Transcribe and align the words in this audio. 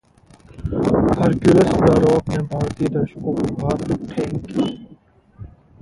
Hercules 1.19 1.69
the 1.83 1.99
Rock 2.05 2.29
ने 2.29 2.37
भारतीय 2.47 2.87
दर्शकों 2.97 3.33
को 3.33 3.55
कहां, 3.55 3.97
थैंक 4.07 4.57
यू 4.57 4.65